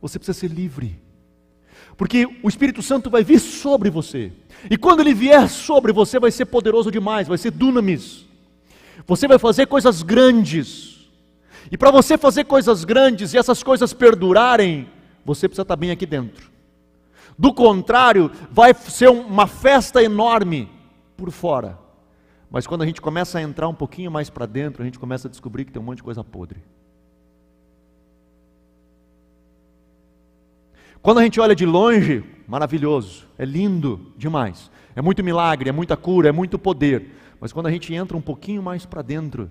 [0.01, 0.99] Você precisa ser livre.
[1.96, 4.31] Porque o Espírito Santo vai vir sobre você.
[4.70, 8.27] E quando ele vier sobre você, vai ser poderoso demais, vai ser dunamis.
[9.07, 11.09] Você vai fazer coisas grandes.
[11.70, 14.88] E para você fazer coisas grandes e essas coisas perdurarem,
[15.25, 16.56] você precisa estar bem aqui dentro.
[17.38, 20.70] Do contrário, vai ser uma festa enorme
[21.16, 21.79] por fora.
[22.51, 25.29] Mas quando a gente começa a entrar um pouquinho mais para dentro, a gente começa
[25.29, 26.62] a descobrir que tem um monte de coisa podre.
[31.03, 34.70] Quando a gente olha de longe, maravilhoso, é lindo demais.
[34.94, 37.12] É muito milagre, é muita cura, é muito poder.
[37.38, 39.51] Mas quando a gente entra um pouquinho mais para dentro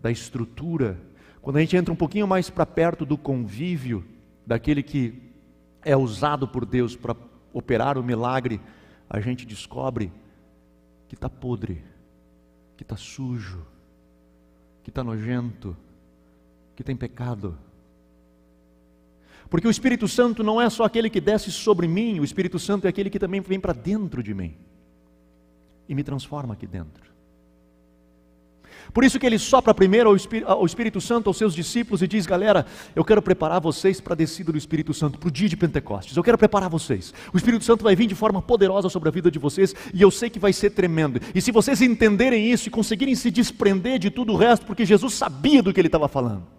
[0.00, 0.98] da estrutura,
[1.42, 4.04] quando a gente entra um pouquinho mais para perto do convívio,
[4.46, 5.27] daquele que
[5.88, 7.16] é usado por Deus para
[7.50, 8.60] operar o milagre,
[9.08, 10.12] a gente descobre
[11.08, 11.82] que está podre,
[12.76, 13.66] que está sujo,
[14.84, 15.74] que está nojento,
[16.76, 17.58] que tem pecado.
[19.48, 22.84] Porque o Espírito Santo não é só aquele que desce sobre mim, o Espírito Santo
[22.84, 24.54] é aquele que também vem para dentro de mim
[25.88, 27.10] e me transforma aqui dentro.
[28.92, 30.14] Por isso que ele sopra primeiro
[30.46, 34.16] ao Espírito Santo aos seus discípulos e diz: Galera, eu quero preparar vocês para a
[34.16, 36.16] descida do Espírito Santo, para o dia de Pentecostes.
[36.16, 37.12] Eu quero preparar vocês.
[37.32, 40.10] O Espírito Santo vai vir de forma poderosa sobre a vida de vocês e eu
[40.10, 41.20] sei que vai ser tremendo.
[41.34, 45.14] E se vocês entenderem isso e conseguirem se desprender de tudo o resto, porque Jesus
[45.14, 46.57] sabia do que ele estava falando.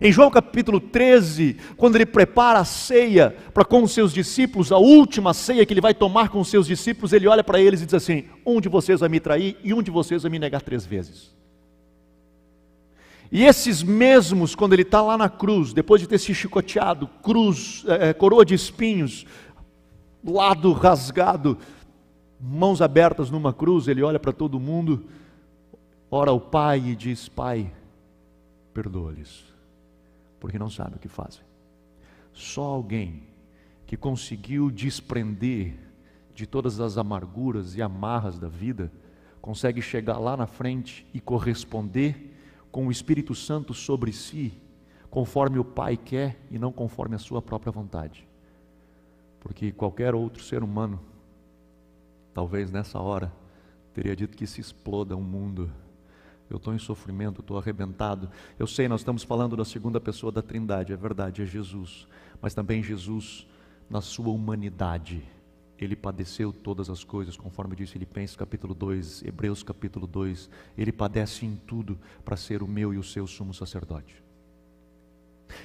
[0.00, 4.78] Em João capítulo 13, quando ele prepara a ceia para com os seus discípulos, a
[4.78, 7.86] última ceia que ele vai tomar com os seus discípulos, ele olha para eles e
[7.86, 10.60] diz assim: Um de vocês vai me trair e um de vocês vai me negar
[10.60, 11.34] três vezes.
[13.32, 17.84] E esses mesmos, quando ele está lá na cruz, depois de ter se chicoteado, cruz,
[17.88, 19.26] é, coroa de espinhos,
[20.24, 21.58] lado rasgado,
[22.40, 25.06] mãos abertas numa cruz, ele olha para todo mundo,
[26.10, 27.72] ora ao Pai e diz: Pai,
[28.74, 29.55] perdoa-lhes
[30.46, 31.42] porque não sabem o que fazem.
[32.32, 33.24] Só alguém
[33.84, 35.76] que conseguiu desprender
[36.32, 38.92] de todas as amarguras e amarras da vida
[39.42, 42.32] consegue chegar lá na frente e corresponder
[42.70, 44.52] com o Espírito Santo sobre si,
[45.10, 48.24] conforme o Pai quer e não conforme a sua própria vontade.
[49.40, 51.00] Porque qualquer outro ser humano,
[52.32, 53.32] talvez nessa hora,
[53.92, 55.72] teria dito que se exploda um mundo
[56.48, 58.30] eu estou em sofrimento, estou arrebentado.
[58.58, 62.06] Eu sei, nós estamos falando da segunda pessoa da Trindade, é verdade, é Jesus.
[62.40, 63.46] Mas também Jesus,
[63.90, 65.22] na sua humanidade,
[65.78, 70.48] ele padeceu todas as coisas, conforme disse Filipenses capítulo 2, Hebreus capítulo 2.
[70.76, 74.24] Ele padece em tudo para ser o meu e o seu sumo sacerdote.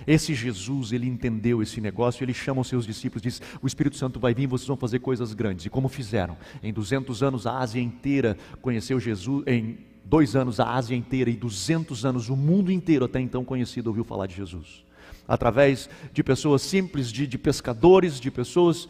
[0.05, 4.19] Esse Jesus, ele entendeu esse negócio, ele chama os seus discípulos diz: O Espírito Santo
[4.19, 5.65] vai vir, vocês vão fazer coisas grandes.
[5.65, 6.37] E como fizeram?
[6.61, 11.35] Em 200 anos, a Ásia inteira conheceu Jesus, em dois anos a Ásia inteira e
[11.35, 14.83] 200 anos o mundo inteiro até então conhecido ouviu falar de Jesus.
[15.27, 18.87] Através de pessoas simples, de, de pescadores, de pessoas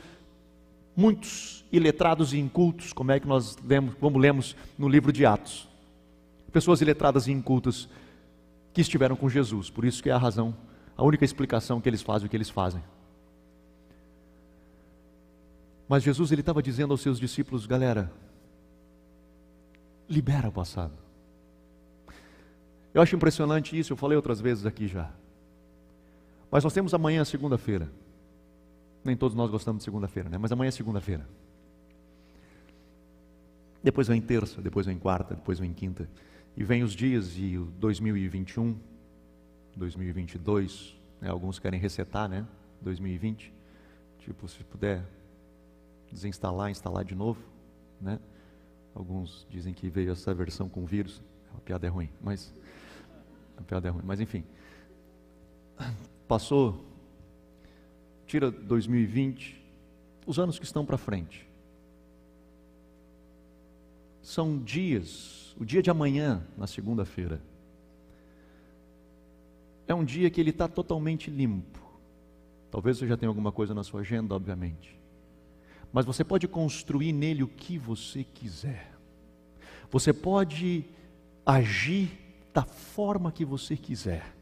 [0.96, 5.68] muitos iletrados e incultos, como é que nós lemos, como lemos no livro de Atos.
[6.52, 7.88] Pessoas iletradas e incultas
[8.74, 10.54] que estiveram com Jesus, por isso que é a razão,
[10.98, 12.82] a única explicação que eles fazem o que eles fazem.
[15.88, 18.12] Mas Jesus ele estava dizendo aos seus discípulos, galera,
[20.12, 20.94] libera o passado.
[22.94, 25.10] Eu acho impressionante isso, eu falei outras vezes aqui já.
[26.52, 27.90] Mas nós temos amanhã, segunda-feira.
[29.04, 30.38] Nem todos nós gostamos de segunda-feira, né?
[30.38, 31.28] Mas amanhã é segunda-feira.
[33.82, 36.08] Depois vem terça, depois vem quarta, depois vem quinta.
[36.56, 38.78] E vem os dias de 2021,
[39.76, 40.96] 2022.
[41.22, 41.30] Né?
[41.30, 42.46] Alguns querem resetar, né?
[42.82, 43.52] 2020.
[44.20, 45.04] Tipo, se puder
[46.12, 47.42] desinstalar, instalar de novo,
[48.00, 48.20] né?
[48.94, 51.22] Alguns dizem que veio essa versão com vírus.
[51.56, 52.54] A piada é ruim, mas
[53.58, 54.44] a piada é ruim, mas enfim.
[56.28, 56.92] Passou
[58.32, 59.62] tira 2020,
[60.26, 61.46] os anos que estão para frente.
[64.22, 67.42] São dias, o dia de amanhã, na segunda-feira,
[69.86, 71.82] é um dia que ele está totalmente limpo.
[72.72, 75.01] Talvez você já tenha alguma coisa na sua agenda, obviamente.
[75.92, 78.92] Mas você pode construir nele o que você quiser.
[79.90, 80.86] Você pode
[81.46, 82.10] agir
[82.54, 84.36] da forma que você quiser.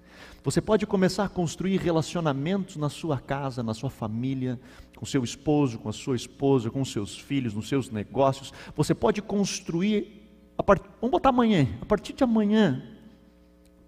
[0.44, 4.60] Você pode começar a construir relacionamentos na sua casa, na sua família,
[4.96, 8.54] com seu esposo, com a sua esposa, com seus filhos, nos seus negócios.
[8.76, 10.30] Você pode construir,
[10.66, 10.84] part...
[11.02, 12.84] vamos botar amanhã, a partir de amanhã,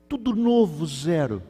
[0.10, 1.41] tudo novo, zero.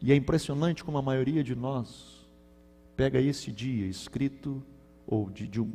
[0.00, 2.19] E é impressionante como a maioria de nós
[3.00, 4.62] pega esse dia escrito,
[5.06, 5.72] ou de, de, um,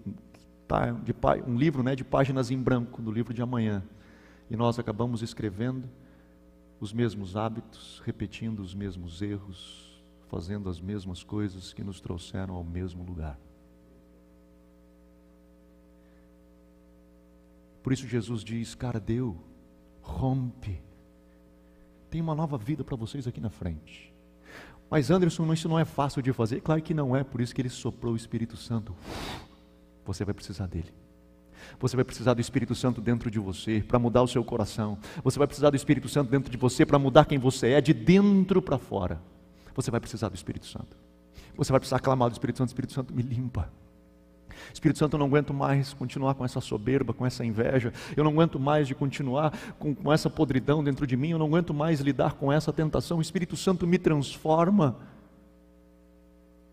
[0.68, 1.12] tá, de
[1.48, 3.84] um livro né, de páginas em branco, do livro de amanhã,
[4.48, 5.90] e nós acabamos escrevendo
[6.80, 12.64] os mesmos hábitos, repetindo os mesmos erros, fazendo as mesmas coisas que nos trouxeram ao
[12.64, 13.40] mesmo lugar.
[17.82, 19.36] Por isso Jesus diz: Cara, deu,
[20.00, 20.80] rompe.
[22.08, 24.15] Tem uma nova vida para vocês aqui na frente.
[24.90, 26.62] Mas Anderson, isso não é fácil de fazer?
[26.62, 28.96] Claro que não é, por isso que ele soprou o Espírito Santo.
[30.06, 30.94] Você vai precisar dele.
[31.80, 34.98] Você vai precisar do Espírito Santo dentro de você para mudar o seu coração.
[35.24, 37.94] Você vai precisar do Espírito Santo dentro de você para mudar quem você é, de
[37.94, 39.20] dentro para fora.
[39.74, 40.96] Você vai precisar do Espírito Santo.
[41.58, 43.70] Você vai precisar clamar do Espírito Santo: Espírito Santo, me limpa.
[44.74, 48.32] Espírito Santo, eu não aguento mais continuar com essa soberba, com essa inveja, eu não
[48.32, 52.00] aguento mais de continuar com, com, essa podridão dentro de mim, eu não aguento mais
[52.00, 53.22] lidar com essa tentação.
[53.22, 54.98] Espírito Santo me transforma.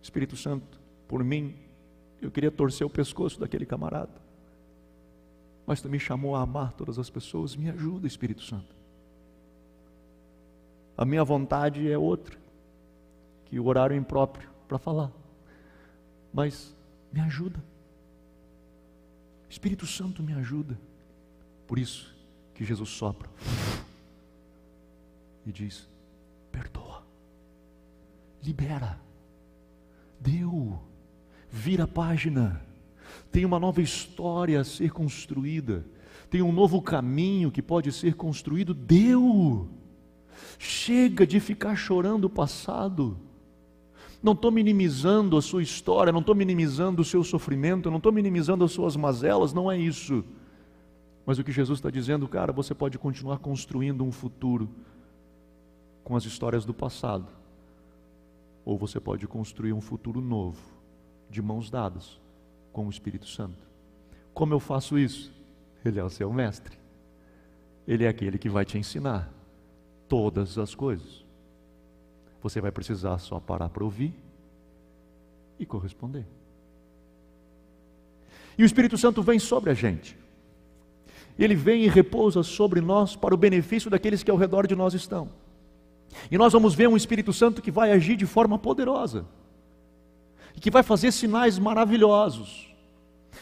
[0.03, 1.55] Espírito Santo, por mim,
[2.21, 4.23] eu queria torcer o pescoço daquele camarada
[5.67, 7.57] mas tu me chamou a amar todas as pessoas.
[7.57, 8.75] Me ajuda, Espírito Santo.
[10.97, 12.37] A minha vontade é outra,
[13.47, 15.11] que o horário é impróprio para falar,
[16.33, 16.77] mas
[17.13, 17.63] me ajuda.
[19.53, 20.77] Espírito Santo me ajuda.
[21.67, 22.13] Por isso
[22.55, 23.31] que Jesus sopra
[25.47, 25.89] e diz:
[26.51, 27.05] perdoa,
[28.43, 28.99] libera,
[30.21, 30.83] deu,
[31.49, 32.73] vira a página
[33.31, 35.85] tem uma nova história a ser construída,
[36.31, 38.75] tem um novo caminho que pode ser construído.
[38.75, 39.69] Deu!
[40.59, 43.19] Chega de ficar chorando o passado.
[44.23, 48.65] Não estou minimizando a sua história, não estou minimizando o seu sofrimento, não estou minimizando
[48.65, 50.25] as suas mazelas, não é isso.
[51.27, 54.69] Mas o que Jesus está dizendo, cara, você pode continuar construindo um futuro
[56.05, 57.27] com as histórias do passado,
[58.65, 60.61] ou você pode construir um futuro novo,
[61.29, 62.21] de mãos dadas,
[62.73, 63.67] com o Espírito Santo.
[64.33, 65.33] Como eu faço isso?
[65.85, 66.79] Ele é o seu mestre.
[67.87, 69.33] Ele é aquele que vai te ensinar
[70.09, 71.22] todas as coisas.
[72.43, 74.13] Você vai precisar só parar para ouvir
[75.59, 76.27] e corresponder.
[78.59, 80.17] E o Espírito Santo vem sobre a gente.
[81.39, 84.93] Ele vem e repousa sobre nós para o benefício daqueles que ao redor de nós
[84.93, 85.31] estão.
[86.31, 89.25] E nós vamos ver um Espírito Santo que vai agir de forma poderosa
[90.55, 92.72] e que vai fazer sinais maravilhosos.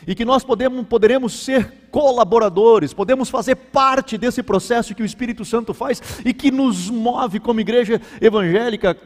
[0.06, 5.44] E que nós podemos, poderemos ser colaboradores, podemos fazer parte desse processo que o Espírito
[5.44, 8.96] Santo faz e que nos move como igreja evangélica,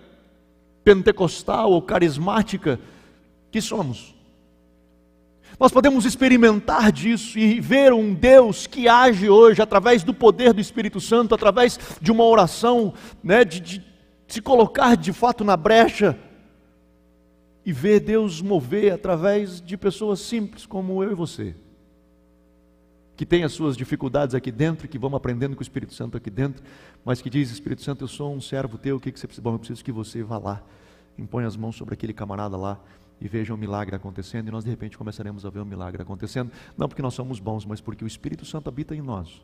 [0.84, 2.78] pentecostal ou carismática
[3.50, 4.14] que somos.
[5.58, 10.60] Nós podemos experimentar disso e ver um Deus que age hoje através do poder do
[10.60, 12.92] Espírito Santo, através de uma oração,
[13.22, 13.82] né, de, de
[14.26, 16.18] se colocar de fato na brecha
[17.64, 21.54] e ver Deus mover através de pessoas simples como eu e você,
[23.16, 26.28] que tem as suas dificuldades aqui dentro, que vão aprendendo com o Espírito Santo aqui
[26.28, 26.62] dentro,
[27.04, 29.42] mas que diz: Espírito Santo, eu sou um servo teu, o que, que você precisa?
[29.42, 30.62] Bom, eu preciso que você vá lá,
[31.16, 32.78] impõe as mãos sobre aquele camarada lá
[33.20, 36.50] e veja um milagre acontecendo, e nós de repente começaremos a ver um milagre acontecendo,
[36.76, 39.40] não porque nós somos bons, mas porque o Espírito Santo habita em nós,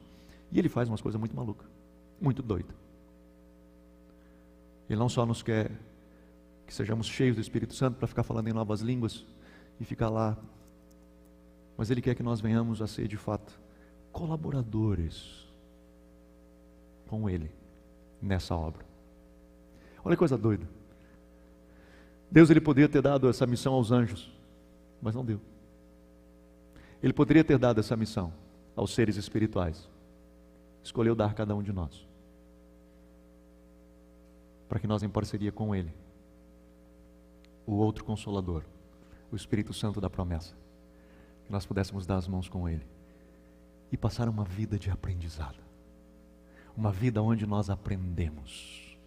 [0.52, 1.66] e ele faz umas coisas muito malucas,
[2.20, 2.74] muito doidas.
[4.88, 5.70] Ele não só nos quer
[6.70, 9.26] que sejamos cheios do Espírito Santo para ficar falando em novas línguas,
[9.80, 10.38] e ficar lá.
[11.76, 13.58] Mas Ele quer que nós venhamos a ser, de fato,
[14.12, 15.48] colaboradores
[17.08, 17.50] com Ele
[18.22, 18.86] nessa obra.
[20.04, 20.64] Olha que coisa doida.
[22.30, 24.32] Deus ele poderia ter dado essa missão aos anjos,
[25.02, 25.40] mas não deu.
[27.02, 28.32] Ele poderia ter dado essa missão
[28.76, 29.90] aos seres espirituais.
[30.84, 32.06] Escolheu dar a cada um de nós.
[34.68, 35.92] Para que nós, em parceria com Ele,
[37.70, 38.64] o outro consolador,
[39.30, 40.56] o Espírito Santo da promessa,
[41.44, 42.84] que nós pudéssemos dar as mãos com Ele
[43.92, 45.62] e passar uma vida de aprendizado.
[46.76, 48.98] Uma vida onde nós aprendemos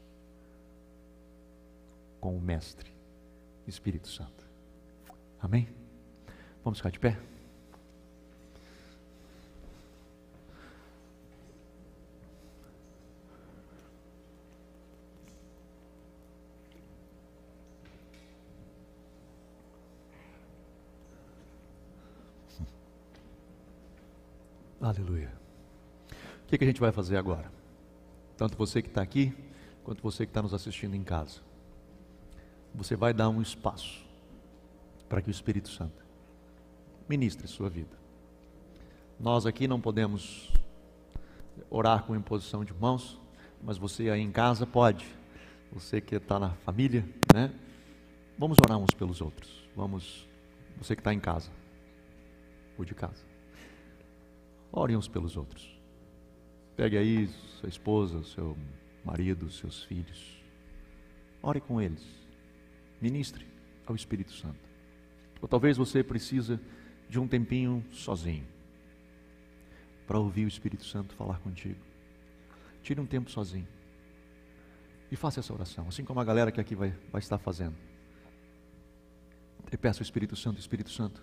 [2.22, 2.89] com o Mestre,
[3.68, 4.47] Espírito Santo.
[5.41, 5.68] Amém?
[6.64, 7.20] Vamos ficar de pé?
[24.84, 25.31] Aleluia.
[26.43, 27.49] O que, que a gente vai fazer agora?
[28.36, 29.34] Tanto você que está aqui,
[29.81, 31.39] quanto você que está nos assistindo em casa.
[32.75, 34.05] Você vai dar um espaço
[35.07, 36.03] para que o Espírito Santo
[37.07, 37.97] ministre sua vida.
[39.17, 40.51] Nós aqui não podemos
[41.69, 43.17] orar com imposição de mãos,
[43.63, 45.05] mas você aí em casa pode.
[45.71, 47.53] Você que está na família, né?
[48.38, 49.63] Vamos orar uns pelos outros.
[49.77, 50.27] Vamos,
[50.77, 51.49] você que está em casa,
[52.77, 53.32] ou de casa.
[54.76, 55.80] Orem uns pelos outros.
[56.76, 57.28] Pegue aí
[57.59, 58.57] sua esposa, seu
[59.05, 60.43] marido, seus filhos.
[61.43, 62.03] Ore com eles.
[62.99, 63.45] Ministre
[63.86, 64.67] ao Espírito Santo.
[65.39, 66.59] Ou talvez você precisa
[67.07, 68.47] de um tempinho sozinho
[70.07, 71.80] para ouvir o Espírito Santo falar contigo.
[72.82, 73.67] Tire um tempo sozinho
[75.11, 77.76] e faça essa oração, assim como a galera que aqui vai, vai estar fazendo.
[79.71, 81.21] E peça ao Espírito Santo, Espírito Santo,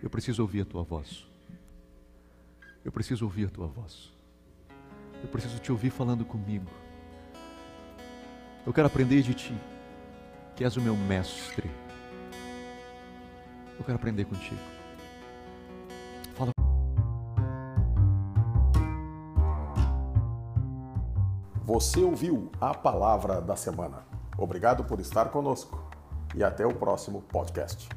[0.00, 1.31] eu preciso ouvir a tua voz.
[2.84, 4.12] Eu preciso ouvir a tua voz.
[5.22, 6.66] Eu preciso te ouvir falando comigo.
[8.66, 9.56] Eu quero aprender de ti,
[10.56, 11.70] que és o meu mestre.
[13.78, 14.60] Eu quero aprender contigo.
[16.34, 16.52] Fala.
[21.64, 24.04] Você ouviu a palavra da semana.
[24.36, 25.80] Obrigado por estar conosco
[26.34, 27.88] e até o próximo podcast.